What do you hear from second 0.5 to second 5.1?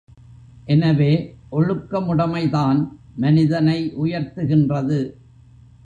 எனவே ஒழுக்கமுடைமைதான் மனிதனை உயர்த்துகின்றது.